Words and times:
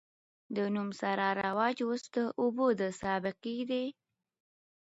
د 0.55 0.57
نوم 0.75 0.89
سره 1.01 1.25
رواج 1.43 1.77
اوس 1.87 2.03
د 2.15 2.17
ابو 2.43 2.67
د 2.79 2.81
سابقې 3.01 3.57
دے 3.69 3.85